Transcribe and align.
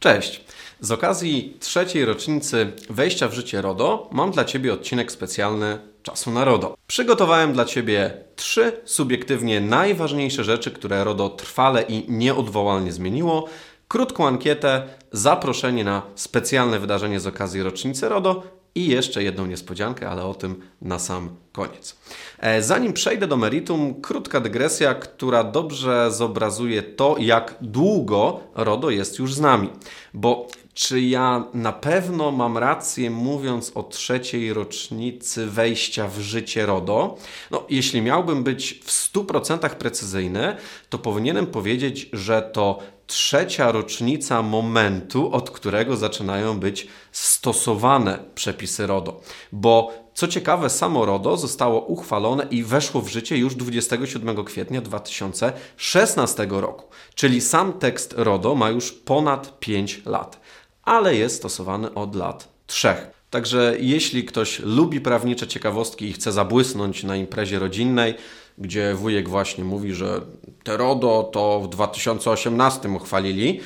Cześć! 0.00 0.44
Z 0.80 0.90
okazji 0.92 1.56
trzeciej 1.60 2.04
rocznicy 2.04 2.72
wejścia 2.90 3.28
w 3.28 3.34
życie 3.34 3.62
RODO 3.62 4.08
mam 4.12 4.30
dla 4.30 4.44
Ciebie 4.44 4.72
odcinek 4.72 5.12
specjalny 5.12 5.78
Czasu 6.02 6.30
na 6.30 6.44
RODO. 6.44 6.76
Przygotowałem 6.86 7.52
dla 7.52 7.64
Ciebie 7.64 8.24
trzy 8.36 8.72
subiektywnie 8.84 9.60
najważniejsze 9.60 10.44
rzeczy, 10.44 10.70
które 10.70 11.04
RODO 11.04 11.28
trwale 11.28 11.82
i 11.82 12.12
nieodwołalnie 12.12 12.92
zmieniło, 12.92 13.48
krótką 13.88 14.26
ankietę, 14.26 14.82
zaproszenie 15.12 15.84
na 15.84 16.02
specjalne 16.14 16.78
wydarzenie 16.78 17.20
z 17.20 17.26
okazji 17.26 17.62
rocznicy 17.62 18.08
RODO 18.08 18.42
i 18.78 18.86
jeszcze 18.86 19.22
jedną 19.22 19.46
niespodziankę, 19.46 20.08
ale 20.08 20.24
o 20.24 20.34
tym 20.34 20.62
na 20.82 20.98
sam 20.98 21.28
koniec. 21.52 21.96
E, 22.38 22.62
zanim 22.62 22.92
przejdę 22.92 23.26
do 23.26 23.36
meritum, 23.36 24.00
krótka 24.00 24.40
dygresja, 24.40 24.94
która 24.94 25.44
dobrze 25.44 26.10
zobrazuje 26.12 26.82
to, 26.82 27.16
jak 27.18 27.54
długo 27.60 28.40
RODO 28.54 28.90
jest 28.90 29.18
już 29.18 29.34
z 29.34 29.40
nami. 29.40 29.68
Bo 30.14 30.46
czy 30.74 31.00
ja 31.00 31.44
na 31.54 31.72
pewno 31.72 32.30
mam 32.30 32.58
rację 32.58 33.10
mówiąc 33.10 33.72
o 33.74 33.82
trzeciej 33.82 34.52
rocznicy 34.52 35.46
wejścia 35.46 36.08
w 36.08 36.18
życie 36.18 36.66
RODO? 36.66 37.16
No, 37.50 37.64
jeśli 37.70 38.02
miałbym 38.02 38.44
być 38.44 38.80
w 38.84 39.12
100% 39.12 39.70
precyzyjny, 39.70 40.56
to 40.88 40.98
powinienem 40.98 41.46
powiedzieć, 41.46 42.08
że 42.12 42.42
to 42.42 42.78
trzecia 43.08 43.72
rocznica 43.72 44.42
momentu, 44.42 45.32
od 45.32 45.50
którego 45.50 45.96
zaczynają 45.96 46.60
być 46.60 46.88
stosowane 47.12 48.18
przepisy 48.34 48.86
RODO. 48.86 49.20
Bo 49.52 49.92
co 50.14 50.28
ciekawe, 50.28 50.70
samo 50.70 51.06
RODO 51.06 51.36
zostało 51.36 51.80
uchwalone 51.86 52.46
i 52.50 52.62
weszło 52.64 53.00
w 53.00 53.08
życie 53.08 53.36
już 53.36 53.54
27 53.54 54.44
kwietnia 54.44 54.80
2016 54.80 56.46
roku. 56.50 56.84
Czyli 57.14 57.40
sam 57.40 57.72
tekst 57.72 58.14
RODO 58.16 58.54
ma 58.54 58.70
już 58.70 58.92
ponad 58.92 59.58
5 59.58 60.02
lat, 60.06 60.40
ale 60.82 61.16
jest 61.16 61.36
stosowany 61.36 61.94
od 61.94 62.14
lat 62.14 62.48
3. 62.66 62.94
Także 63.30 63.76
jeśli 63.80 64.24
ktoś 64.24 64.58
lubi 64.58 65.00
prawnicze 65.00 65.46
ciekawostki 65.46 66.04
i 66.04 66.12
chce 66.12 66.32
zabłysnąć 66.32 67.04
na 67.04 67.16
imprezie 67.16 67.58
rodzinnej, 67.58 68.14
gdzie 68.58 68.94
wujek 68.94 69.28
właśnie 69.28 69.64
mówi, 69.64 69.94
że 69.94 70.20
te 70.64 70.76
RODO 70.76 71.30
to 71.32 71.60
w 71.60 71.68
2018 71.68 72.88
uchwalili, 72.88 73.60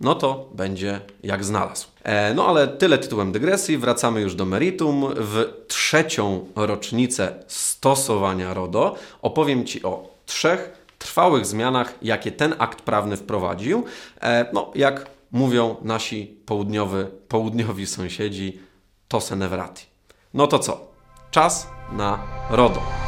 no 0.00 0.14
to 0.14 0.50
będzie 0.54 1.00
jak 1.22 1.44
znalazł. 1.44 1.86
E, 2.02 2.34
no 2.34 2.46
ale 2.46 2.68
tyle 2.68 2.98
tytułem 2.98 3.32
dygresji, 3.32 3.78
wracamy 3.78 4.20
już 4.20 4.34
do 4.34 4.44
meritum. 4.44 5.14
W 5.16 5.64
trzecią 5.68 6.46
rocznicę 6.56 7.44
stosowania 7.46 8.54
RODO 8.54 8.94
opowiem 9.22 9.64
Ci 9.64 9.82
o 9.82 10.08
trzech 10.26 10.86
trwałych 10.98 11.46
zmianach, 11.46 11.94
jakie 12.02 12.32
ten 12.32 12.54
akt 12.58 12.82
prawny 12.82 13.16
wprowadził. 13.16 13.84
E, 14.20 14.46
no, 14.52 14.72
jak 14.74 15.06
mówią 15.32 15.76
nasi 15.82 16.36
południowy, 16.46 17.10
południowi 17.28 17.86
sąsiedzi, 17.86 18.60
to 19.08 19.20
se 19.20 19.36
nevrati. 19.36 19.86
No 20.34 20.46
to 20.46 20.58
co? 20.58 20.86
Czas 21.30 21.66
na 21.92 22.18
RODO. 22.50 23.05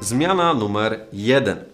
Zmiana 0.00 0.54
numer 0.54 1.06
jeden. 1.12 1.64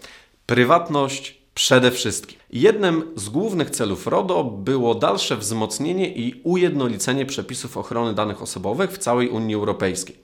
Prywatność 0.47 1.39
przede 1.55 1.91
wszystkim. 1.91 2.39
Jednym 2.51 3.13
z 3.17 3.29
głównych 3.29 3.71
celów 3.71 4.07
RODO 4.07 4.45
było 4.45 4.95
dalsze 4.95 5.37
wzmocnienie 5.37 6.09
i 6.09 6.41
ujednolicenie 6.45 7.27
przepisów 7.27 7.77
ochrony 7.77 8.15
danych 8.15 8.43
osobowych 8.43 8.91
w 8.91 8.99
całej 8.99 9.29
Unii 9.29 9.55
Europejskiej. 9.55 10.17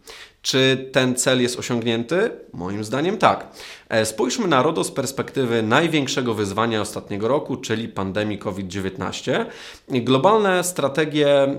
Czy 0.43 0.89
ten 0.93 1.15
cel 1.15 1.43
jest 1.43 1.59
osiągnięty? 1.59 2.31
Moim 2.53 2.85
zdaniem 2.85 3.19
tak. 3.19 3.49
E, 3.89 4.07
spójrzmy 4.07 4.49
na 4.49 4.63
RODO 4.63 4.85
z 4.85 4.91
perspektywy 4.91 5.63
największego 5.63 6.35
wyzwania 6.35 6.81
ostatniego 6.81 7.29
roku, 7.29 7.57
czyli 7.57 7.89
pandemii 7.89 8.39
COVID-19. 8.39 9.47
Globalne 9.89 10.65
strategie 10.65 11.57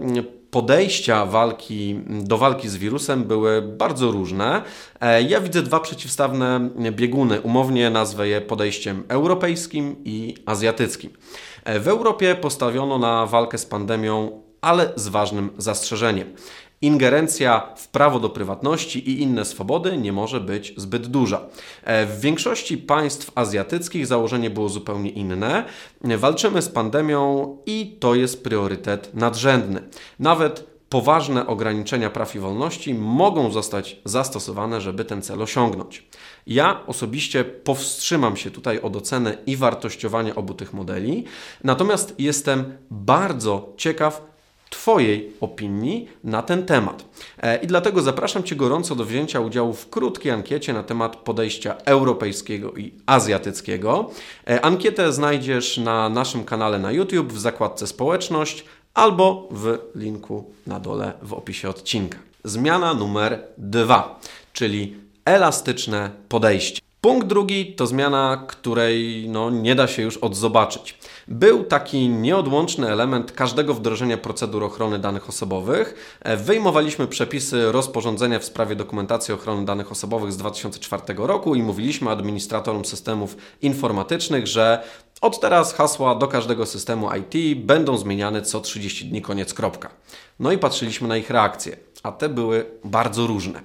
podejścia 0.52 1.26
walki, 1.26 2.00
do 2.08 2.38
walki 2.38 2.70
z 2.70 2.78
wirusem 2.78 3.24
były 3.24 3.62
bardzo 3.62 4.12
różne. 4.12 4.62
E, 5.02 5.22
ja 5.22 5.42
widzę 5.42 5.62
dwa 5.62 5.80
przeciwstawne 5.80 6.70
bieguny. 6.92 7.42
Umownie 7.42 7.90
nazwę 7.90 8.28
je 8.28 8.42
podejściem 8.42 9.04
europejskim 9.08 9.96
i 10.06 10.36
azjatyckim. 10.46 11.12
E, 11.64 11.80
w 11.80 11.88
Europie 11.88 12.36
postawiono 12.36 12.98
na 12.98 13.26
walkę 13.26 13.58
z 13.58 13.66
pandemią, 13.66 14.42
ale 14.62 14.92
z 14.96 15.08
ważnym 15.08 15.50
zastrzeżeniem. 15.58 16.34
Ingerencja 16.82 17.74
w 17.76 17.88
prawo 17.88 18.20
do 18.20 18.30
prywatności 18.30 19.10
i 19.10 19.22
inne 19.22 19.46
swobody 19.46 19.98
nie 19.98 20.14
może 20.14 20.40
być 20.40 20.74
zbyt 20.78 21.08
duża. 21.08 21.42
E, 21.84 22.06
w 22.06 22.20
większości 22.20 22.78
państw 22.78 23.32
azjatyckich 23.36 24.08
założenie 24.08 24.50
było 24.50 24.70
zupełnie 24.70 25.10
inne. 25.10 25.64
Walczymy 26.18 26.62
z 26.62 26.70
pandemią 26.70 27.58
i 27.66 27.98
to 28.00 28.16
jest 28.16 28.44
priorytet 28.44 29.14
nadrzędny. 29.14 29.82
Nawet 30.20 30.70
poważne 30.90 31.48
ograniczenia 31.48 32.10
praw 32.10 32.36
i 32.36 32.40
wolności 32.40 32.94
mogą 32.94 33.52
zostać 33.52 34.02
zastosowane, 34.06 34.82
żeby 34.82 35.06
ten 35.06 35.22
cel 35.22 35.42
osiągnąć. 35.42 36.08
Ja 36.48 36.86
osobiście 36.88 37.44
powstrzymam 37.44 38.38
się 38.38 38.52
tutaj 38.52 38.82
od 38.82 38.96
oceny 38.96 39.38
i 39.46 39.58
wartościowania 39.58 40.36
obu 40.36 40.54
tych 40.54 40.74
modeli, 40.74 41.26
natomiast 41.64 42.16
jestem 42.18 42.78
bardzo 42.92 43.74
ciekaw, 43.78 44.29
Twojej 44.70 45.34
opinii 45.42 46.08
na 46.24 46.42
ten 46.42 46.66
temat. 46.66 47.06
E, 47.42 47.58
I 47.58 47.68
dlatego 47.68 48.02
zapraszam 48.02 48.44
Cię 48.44 48.56
gorąco 48.56 48.96
do 48.96 49.06
wzięcia 49.06 49.40
udziału 49.40 49.74
w 49.74 49.90
krótkiej 49.90 50.32
ankiecie 50.32 50.74
na 50.74 50.84
temat 50.84 51.16
podejścia 51.16 51.76
europejskiego 51.86 52.72
i 52.72 52.94
azjatyckiego. 53.06 54.10
E, 54.48 54.66
ankietę 54.66 55.14
znajdziesz 55.14 55.78
na 55.78 56.10
naszym 56.10 56.44
kanale 56.44 56.80
na 56.80 56.92
YouTube 56.92 57.34
w 57.34 57.40
zakładce 57.40 57.88
społeczność 57.88 58.66
albo 58.94 59.48
w 59.52 59.78
linku 59.96 60.52
na 60.68 60.80
dole 60.80 61.14
w 61.22 61.34
opisie 61.34 61.70
odcinka. 61.70 62.18
Zmiana 62.44 62.94
numer 62.94 63.44
dwa, 63.58 64.20
czyli 64.54 64.96
elastyczne 65.26 66.10
podejście. 66.30 66.89
Punkt 67.02 67.28
drugi 67.28 67.74
to 67.76 67.88
zmiana, 67.88 68.46
której 68.48 69.26
no, 69.30 69.50
nie 69.50 69.76
da 69.76 69.88
się 69.88 70.02
już 70.02 70.18
odzobaczyć. 70.18 70.98
Był 71.28 71.64
taki 71.64 72.10
nieodłączny 72.10 72.92
element 72.92 73.32
każdego 73.32 73.74
wdrożenia 73.74 74.18
procedur 74.18 74.64
ochrony 74.64 75.00
danych 75.00 75.30
osobowych. 75.30 76.18
E, 76.22 76.38
wyjmowaliśmy 76.38 77.08
przepisy 77.08 77.72
rozporządzenia 77.72 78.40
w 78.40 78.46
sprawie 78.46 78.76
dokumentacji 78.76 79.34
ochrony 79.34 79.66
danych 79.66 79.92
osobowych 79.92 80.32
z 80.32 80.38
2004 80.38 81.04
roku 81.18 81.56
i 81.56 81.64
mówiliśmy 81.64 82.12
administratorom 82.12 82.86
systemów 82.86 83.38
informatycznych, 83.62 84.48
że 84.48 84.84
od 85.22 85.40
teraz 85.40 85.74
hasła 85.74 86.16
do 86.16 86.28
każdego 86.28 86.66
systemu 86.66 87.10
IT 87.16 87.66
będą 87.66 87.98
zmieniane 87.98 88.42
co 88.42 88.60
30 88.60 89.06
dni, 89.06 89.22
koniec 89.22 89.54
kropka. 89.54 89.90
No 90.40 90.52
i 90.52 90.58
patrzyliśmy 90.58 91.08
na 91.08 91.18
ich 91.18 91.30
reakcje, 91.30 91.78
a 92.04 92.12
te 92.12 92.30
były 92.30 92.66
bardzo 92.84 93.28
różne. 93.28 93.62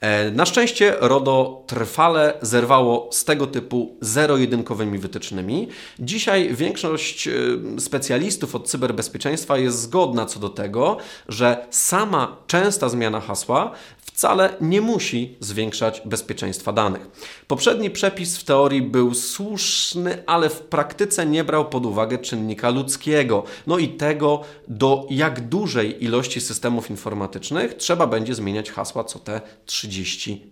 E, 0.00 0.30
na 0.30 0.46
szczęście 0.46 0.96
RODO 1.00 1.64
trwale 1.66 2.34
zerwało 2.42 3.08
z 3.12 3.24
tego 3.24 3.46
typu 3.46 3.96
zero-jedynkowymi 4.00 4.98
wytycznymi. 4.98 5.68
Dzisiaj 5.98 6.54
większość 6.54 7.28
e, 7.28 7.32
specjalistów 7.78 8.54
od 8.54 8.68
cyberbezpieczeństwa 8.68 9.58
jest 9.58 9.80
zgodna 9.80 10.26
co 10.26 10.40
do 10.40 10.48
tego, 10.48 10.96
że 11.28 11.66
sama 11.70 12.36
częsta 12.46 12.88
zmiana 12.88 13.20
hasła 13.20 13.72
wcale 14.20 14.56
nie 14.60 14.80
musi 14.80 15.36
zwiększać 15.40 16.02
bezpieczeństwa 16.04 16.72
danych. 16.72 17.10
Poprzedni 17.46 17.90
przepis 17.90 18.38
w 18.38 18.44
teorii 18.44 18.82
był 18.82 19.14
słuszny, 19.14 20.22
ale 20.26 20.48
w 20.48 20.60
praktyce 20.60 21.26
nie 21.26 21.44
brał 21.44 21.68
pod 21.68 21.86
uwagę 21.86 22.18
czynnika 22.18 22.70
ludzkiego, 22.70 23.44
no 23.66 23.78
i 23.78 23.88
tego, 23.88 24.40
do 24.68 25.06
jak 25.10 25.48
dużej 25.48 26.04
ilości 26.04 26.40
systemów 26.40 26.90
informatycznych 26.90 27.74
trzeba 27.74 28.06
będzie 28.06 28.34
zmieniać 28.34 28.70
hasła 28.70 29.04
co 29.04 29.18
te 29.18 29.40
30 29.66 29.89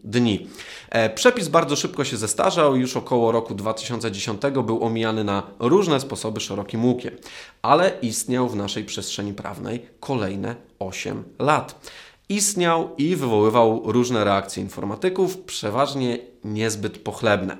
dni. 0.04 0.46
E, 0.90 1.10
przepis 1.10 1.48
bardzo 1.48 1.76
szybko 1.76 2.04
się 2.04 2.16
zestarzał, 2.16 2.76
już 2.76 2.96
około 2.96 3.32
roku 3.32 3.54
2010 3.54 4.42
był 4.64 4.84
omijany 4.84 5.24
na 5.24 5.42
różne 5.58 6.00
sposoby 6.00 6.40
szerokim 6.40 6.84
łukiem, 6.84 7.16
ale 7.62 7.92
istniał 8.02 8.48
w 8.48 8.56
naszej 8.56 8.84
przestrzeni 8.84 9.34
prawnej 9.34 9.86
kolejne 10.00 10.56
8 10.78 11.24
lat 11.38 11.90
istniał 12.28 12.94
i 12.98 13.16
wywoływał 13.16 13.92
różne 13.92 14.24
reakcje 14.24 14.62
informatyków, 14.62 15.38
przeważnie 15.38 16.18
niezbyt 16.44 16.98
pochlebne. 16.98 17.56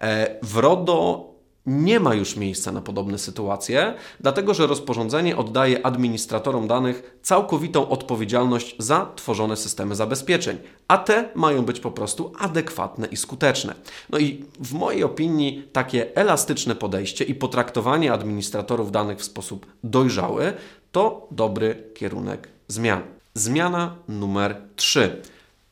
E, 0.00 0.36
w 0.42 0.56
RODO 0.56 1.31
nie 1.66 2.00
ma 2.00 2.14
już 2.14 2.36
miejsca 2.36 2.72
na 2.72 2.80
podobne 2.80 3.18
sytuacje, 3.18 3.94
dlatego 4.20 4.54
że 4.54 4.66
rozporządzenie 4.66 5.36
oddaje 5.36 5.86
administratorom 5.86 6.68
danych 6.68 7.18
całkowitą 7.22 7.88
odpowiedzialność 7.88 8.76
za 8.78 9.06
tworzone 9.16 9.56
systemy 9.56 9.96
zabezpieczeń, 9.96 10.58
a 10.88 10.98
te 10.98 11.28
mają 11.34 11.64
być 11.64 11.80
po 11.80 11.90
prostu 11.90 12.32
adekwatne 12.38 13.06
i 13.06 13.16
skuteczne. 13.16 13.74
No 14.10 14.18
i 14.18 14.44
w 14.60 14.72
mojej 14.72 15.04
opinii 15.04 15.68
takie 15.72 16.16
elastyczne 16.16 16.74
podejście 16.74 17.24
i 17.24 17.34
potraktowanie 17.34 18.12
administratorów 18.12 18.92
danych 18.92 19.18
w 19.18 19.24
sposób 19.24 19.66
dojrzały 19.84 20.52
to 20.92 21.26
dobry 21.30 21.90
kierunek 21.94 22.48
zmian. 22.68 23.02
Zmiana 23.34 23.96
numer 24.08 24.62
3. 24.76 25.22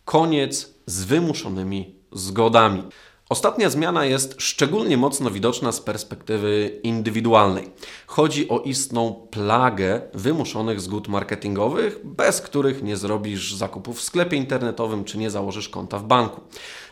Koniec 0.04 0.74
z 0.86 1.04
wymuszonymi 1.04 1.94
zgodami. 2.12 2.82
Ostatnia 3.30 3.70
zmiana 3.70 4.04
jest 4.04 4.34
szczególnie 4.38 4.96
mocno 4.96 5.30
widoczna 5.30 5.72
z 5.72 5.80
perspektywy 5.80 6.80
indywidualnej. 6.82 7.70
Chodzi 8.06 8.48
o 8.48 8.60
istną 8.60 9.26
plagę 9.30 10.00
wymuszonych 10.14 10.80
zgód 10.80 11.08
marketingowych, 11.08 12.00
bez 12.04 12.40
których 12.40 12.82
nie 12.82 12.96
zrobisz 12.96 13.54
zakupów 13.54 13.98
w 13.98 14.02
sklepie 14.02 14.36
internetowym 14.36 15.04
czy 15.04 15.18
nie 15.18 15.30
założysz 15.30 15.68
konta 15.68 15.98
w 15.98 16.04
banku. 16.04 16.40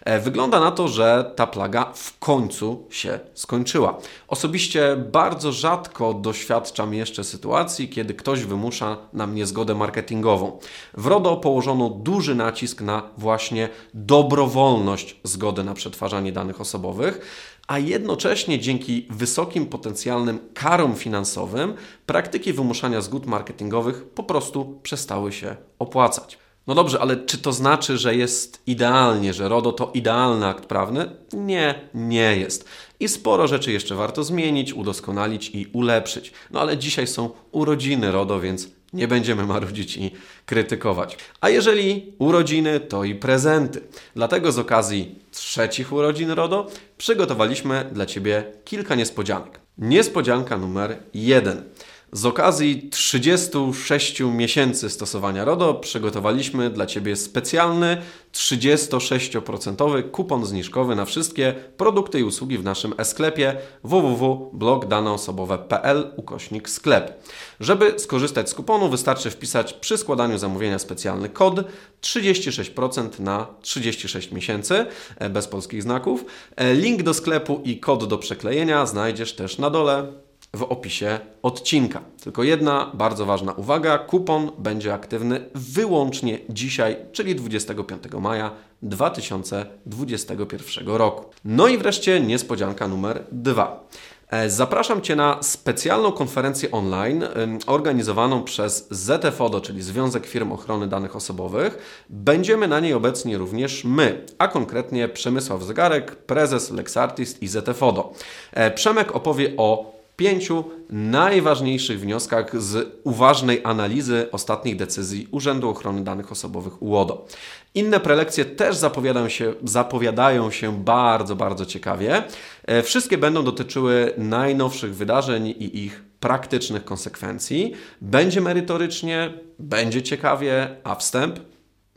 E, 0.08 0.20
wygląda 0.20 0.60
na 0.60 0.70
to, 0.70 0.88
że 0.88 1.32
ta 1.37 1.46
plaga 1.46 1.93
w 1.94 2.19
końcu 2.19 2.87
się 2.90 3.20
skończyła. 3.34 3.99
Osobiście 4.28 4.96
bardzo 4.96 5.52
rzadko 5.52 6.14
doświadczam 6.14 6.94
jeszcze 6.94 7.25
sytuacji, 7.25 7.88
kiedy 7.88 8.14
ktoś 8.14 8.44
wymusza 8.44 8.96
na 9.12 9.26
mnie 9.26 9.46
zgodę 9.46 9.75
marketingową. 9.75 10.58
W 10.94 11.06
RODO 11.06 11.37
położono 11.37 11.90
duży 11.90 12.34
nacisk 12.34 12.81
na 12.81 13.02
właśnie 13.19 13.69
dobrowolność 13.94 15.16
zgody 15.25 15.64
na 15.64 15.75
przetwarzanie 15.75 16.32
danych 16.32 16.60
osobowych, 16.60 17.20
a 17.66 17.78
jednocześnie 17.78 18.58
dzięki 18.58 19.06
wysokim 19.10 19.66
potencjalnym 19.66 20.38
karom 20.55 20.94
finansowym 20.94 21.75
praktyki 22.06 22.52
wymuszania 22.52 23.00
zgód 23.00 23.26
marketingowych 23.26 24.05
po 24.05 24.22
prostu 24.22 24.81
przestały 24.82 25.32
się 25.32 25.56
opłacać. 25.78 26.38
No 26.69 26.75
dobrze, 26.75 27.00
ale 27.00 27.17
czy 27.17 27.38
to 27.38 27.53
znaczy, 27.53 27.99
że 27.99 28.15
jest 28.15 28.62
idealnie, 28.67 29.32
że 29.35 29.49
RODO 29.49 29.73
to 29.73 29.91
idealny 29.94 30.47
akt 30.47 30.67
prawny? 30.67 31.11
Nie, 31.32 31.88
nie 31.94 32.37
jest. 32.37 32.69
I 33.00 33.09
sporo 33.09 33.47
rzeczy 33.47 33.73
jeszcze 33.73 33.94
warto 33.94 34.25
zmienić, 34.25 34.73
udoskonalić 34.73 35.50
i 35.55 35.67
ulepszyć. 35.73 36.32
No 36.50 36.61
ale 36.61 36.76
dzisiaj 36.76 37.06
są 37.06 37.31
urodziny 37.53 38.12
RODO, 38.12 38.41
więc 38.41 38.69
nie 38.93 39.09
będziemy 39.09 39.47
marudzić 39.47 39.97
i 39.97 40.11
krytykować. 40.47 41.17
A 41.41 41.49
jeżeli 41.49 42.12
urodziny, 42.19 42.81
to 42.81 43.05
i 43.05 43.15
prezenty. 43.15 43.81
Dlatego 44.15 44.53
z 44.53 44.59
okazji 44.59 45.15
trzecich 45.31 45.93
urodzin 45.93 46.31
RODO 46.31 46.67
przygotowaliśmy 46.99 47.91
dla 47.93 48.06
Ciebie 48.06 48.44
kilka 48.65 48.94
niespodzianek. 48.94 49.61
Niespodzianka 49.79 50.59
numer 50.59 50.99
jeden. 51.15 51.65
Z 52.12 52.26
okazji 52.26 52.88
36 52.90 54.20
miesięcy 54.20 54.90
stosowania 54.90 55.44
RODO 55.44 55.75
przygotowaliśmy 55.75 56.70
dla 56.70 56.87
Ciebie 56.87 57.16
specjalny 57.16 57.96
36% 58.32 60.10
kupon 60.10 60.46
zniżkowy 60.46 60.96
na 60.96 61.05
wszystkie 61.05 61.55
produkty 61.76 62.20
i 62.20 62.25
usługi 62.25 62.58
w 62.58 62.64
naszym 62.64 62.94
e-sklepie 62.99 63.56
www.blogdaneosobowe.pl 63.84 66.12
ukośnik 66.16 66.70
sklep. 66.70 67.22
Żeby 67.60 67.99
skorzystać 67.99 68.50
z 68.50 68.55
kuponu 68.55 68.88
wystarczy 68.88 69.31
wpisać 69.31 69.72
przy 69.72 69.99
składaniu 69.99 70.38
zamówienia 70.38 70.78
specjalny 70.78 71.28
kod 71.28 71.60
36% 72.02 73.20
na 73.20 73.46
36 73.60 74.32
miesięcy 74.32 74.87
e, 75.16 75.31
bez 75.31 75.49
polskich 75.49 75.82
znaków. 75.82 76.25
E, 76.56 76.75
link 76.75 77.02
do 77.02 77.14
sklepu 77.14 77.60
i 77.64 77.81
kod 77.81 78.05
do 78.05 78.19
przeklejenia 78.19 78.87
znajdziesz 78.87 79.32
też 79.32 79.58
na 79.58 79.70
dole 79.70 80.28
w 80.53 80.62
opisie 80.62 81.19
odcinka. 81.43 82.00
Tylko 82.23 82.43
jedna 82.43 82.91
bardzo 82.95 83.27
ważna 83.27 83.53
uwaga: 83.53 83.99
kupon 83.99 84.50
będzie 84.59 84.95
aktywny 84.95 85.41
wyłącznie 85.55 86.39
dzisiaj, 86.49 86.97
czyli 87.12 87.35
25 87.35 88.03
maja 88.21 88.50
2021 88.83 90.89
roku. 90.89 91.25
No 91.45 91.69
i 91.69 91.79
wreszcie 91.79 92.21
niespodzianka 92.21 92.89
numer 92.89 93.25
dwa. 93.33 93.89
E, 94.31 94.50
zapraszam 94.50 95.03
Cię 95.03 95.17
na 95.17 95.43
specjalną 95.43 96.12
konferencję 96.12 96.71
online 96.71 97.25
organizowaną 97.67 98.44
przez 98.44 98.89
ZFODO, 98.91 99.61
czyli 99.61 99.83
Związek 99.83 100.27
Firm 100.27 100.53
Ochrony 100.53 100.87
Danych 100.87 101.17
Osobowych. 101.17 102.05
Będziemy 102.09 102.69
na 102.69 102.81
niej 102.81 102.94
obecni 102.94 103.37
również 103.37 103.85
my, 103.85 104.25
a 104.39 104.49
konkretnie 104.49 105.09
Przemysław 105.09 105.62
Zegarek, 105.62 106.17
prezes 106.17 106.71
LexArtist 106.71 107.43
i 107.43 107.49
ZFODO. 107.49 108.12
E, 108.53 108.71
Przemek 108.71 109.17
opowie 109.17 109.53
o 109.56 109.98
pięciu 110.19 110.65
najważniejszych 110.91 112.00
wnioskach 112.00 112.62
z 112.62 113.00
uważnej 113.05 113.61
analizy 113.65 114.29
ostatnich 114.32 114.76
decyzji 114.76 115.29
Urzędu 115.31 115.69
Ochrony 115.69 116.05
Danych 116.05 116.32
Osobowych 116.32 116.82
UODO. 116.82 117.26
Inne 117.75 118.00
prelekcje 118.00 118.44
też 118.44 118.76
zapowiadają 118.76 119.29
się, 119.29 119.55
zapowiadają 119.65 120.50
się 120.50 120.85
bardzo, 120.85 121.37
bardzo 121.37 121.67
ciekawie. 121.67 122.23
E, 122.67 122.82
wszystkie 122.82 123.19
będą 123.19 123.44
dotyczyły 123.44 124.15
najnowszych 124.17 124.97
wydarzeń 124.97 125.47
i 125.47 125.85
ich 125.85 126.03
praktycznych 126.20 126.85
konsekwencji. 126.85 127.73
Będzie 128.00 128.41
merytorycznie, 128.41 129.32
będzie 129.59 130.03
ciekawie, 130.03 130.76
a 130.85 130.94
wstęp 130.94 131.41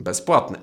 bezpłatny. 0.02 0.58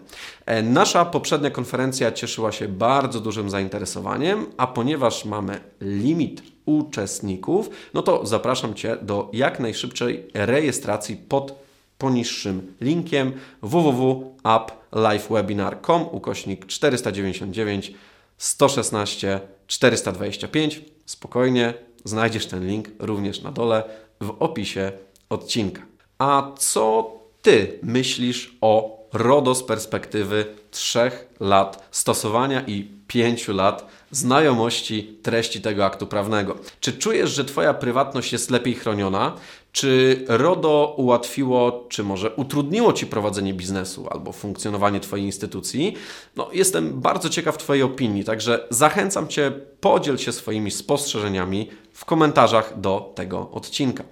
E, 0.45 0.63
nasza 0.63 1.06
poprzednia 1.06 1.50
konferencja 1.50 2.12
cieszyła 2.12 2.51
się 2.51 2.68
bardzo 2.68 3.19
dużym 3.19 3.50
zainteresowaniem, 3.50 4.45
a 4.57 4.68
ponieważ 4.68 5.25
mamy 5.25 5.59
limit 5.81 6.44
uczestników, 6.65 7.69
no 7.94 8.01
to 8.01 8.25
zapraszam 8.25 8.74
Cię 8.74 8.97
do 9.01 9.30
jak 9.33 9.59
najszybszej 9.59 10.27
rejestracji 10.33 11.15
pod 11.15 11.59
poniższym 11.97 12.75
linkiem 12.81 13.31
www.applifewebinar.com 13.62 16.06
ukośnik 16.12 16.65
499 16.65 17.94
116 18.38 19.39
425. 19.68 20.81
Spokojnie, 21.06 21.74
znajdziesz 22.03 22.45
ten 22.45 22.68
link 22.68 22.89
również 23.00 23.42
na 23.42 23.51
dole 23.51 23.83
w 24.21 24.35
opisie 24.39 24.92
odcinka. 25.30 25.81
A 26.18 26.51
co 26.57 27.19
Ty 27.42 27.80
myślisz 27.83 28.57
o 28.62 28.98
RODO 29.13 29.56
z 29.56 29.63
perspektywy 29.63 30.45
3 30.71 31.11
lat 31.39 31.88
stosowania 31.91 32.61
i 32.67 33.00
5 33.07 33.47
lat 33.47 33.88
znajomości 34.11 35.17
treści 35.23 35.61
tego 35.61 35.85
aktu 35.85 36.07
prawnego. 36.07 36.56
Czy 36.79 36.94
czujesz, 36.94 37.31
że 37.31 37.45
Twoja 37.45 37.73
prywatność 37.73 38.31
jest 38.33 38.51
lepiej 38.51 38.75
chroniona? 38.75 39.35
Czy 39.71 40.25
RODO 40.27 40.94
ułatwiło, 40.97 41.85
czy 41.89 42.03
może 42.03 42.35
utrudniło 42.35 42.94
Ci 42.94 43.07
prowadzenie 43.07 43.53
biznesu 43.53 44.07
albo 44.11 44.31
funkcjonowanie 44.31 45.00
Twojej 45.00 45.25
instytucji? 45.25 45.95
No, 46.35 46.50
jestem 46.53 47.01
bardzo 47.01 47.29
ciekaw 47.29 47.57
Twojej 47.57 47.83
opinii, 47.83 48.23
także 48.23 48.67
zachęcam 48.69 49.27
Cię, 49.27 49.51
podziel 49.79 50.17
się 50.17 50.31
swoimi 50.31 50.71
spostrzeżeniami 50.71 51.69
w 51.94 52.06
komentarzach 52.06 52.79
do 52.79 53.11
tego 53.15 53.51
odcinka. 53.51 54.03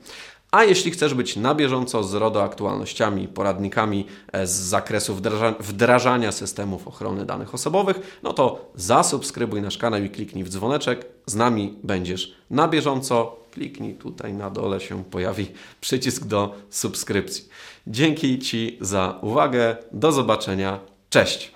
A 0.58 0.64
jeśli 0.64 0.92
chcesz 0.92 1.14
być 1.14 1.36
na 1.36 1.56
bieżąco 1.56 2.04
z 2.04 2.14
RODO 2.14 2.44
aktualnościami, 2.44 3.28
poradnikami 3.28 4.06
e, 4.32 4.48
z 4.48 4.52
zakresu 4.52 5.16
wdraża 5.16 5.56
wdrażania 5.60 6.32
systemów 6.32 6.88
ochrony 6.88 7.26
danych 7.26 7.54
osobowych, 7.54 8.20
no 8.24 8.34
to 8.34 8.72
zasubskrybuj 8.76 9.62
nasz 9.62 9.78
kanał 9.78 10.02
i 10.02 10.10
kliknij 10.10 10.44
w 10.44 10.50
dzwoneczek. 10.50 11.06
Z 11.26 11.36
nami 11.36 11.74
będziesz 11.84 12.34
na 12.50 12.68
bieżąco. 12.68 13.36
Kliknij 13.52 13.96
tutaj 13.96 14.34
na 14.34 14.50
dole 14.50 14.80
się 14.80 15.04
pojawi 15.04 15.48
przycisk 15.82 16.26
do 16.26 16.56
subskrypcji. 16.70 17.50
Dzięki 17.88 18.40
Ci 18.40 18.78
za 18.82 19.20
uwagę. 19.22 19.78
Do 19.92 20.12
zobaczenia. 20.12 20.80
Cześć. 21.10 21.52